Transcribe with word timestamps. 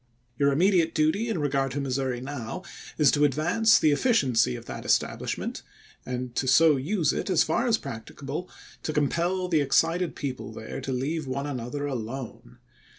Your 0.39 0.51
immediate 0.51 0.95
duty 0.95 1.29
in 1.29 1.37
regard 1.37 1.69
to 1.73 1.79
Missouri 1.79 2.21
now 2.21 2.63
is 2.97 3.11
to 3.11 3.23
advance 3.23 3.77
the 3.77 3.91
efficiency 3.91 4.55
of 4.55 4.65
that 4.65 4.83
estab 4.83 5.19
lishment, 5.19 5.61
and 6.07 6.33
to 6.37 6.47
so 6.47 6.75
use 6.75 7.13
it 7.13 7.29
as 7.29 7.43
far 7.43 7.67
as 7.67 7.77
practicable, 7.77 8.49
to 8.81 8.93
compel 8.93 9.47
the 9.47 9.61
excited 9.61 10.15
people 10.15 10.51
there 10.51 10.81
to 10.81 10.91
leave 10.91 11.27
one 11.27 11.45
another 11.45 11.85
alone. 11.85 12.57